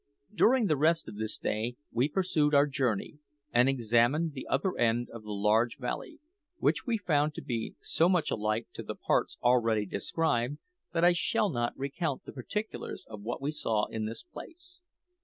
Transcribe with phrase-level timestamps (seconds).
[0.33, 3.19] During the rest of this day we pursued our journey,
[3.51, 6.19] and examined the other end of the large valley,
[6.57, 10.57] which we found to be so much alike to the parts already described
[10.93, 14.79] that I shall not recount the particulars of what we saw in this place.